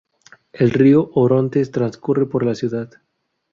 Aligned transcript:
El 0.51 0.71
río 0.71 1.11
Orontes 1.13 1.69
transcurre 1.69 2.25
por 2.25 2.43
la 2.43 2.55
ciudad. 2.55 2.89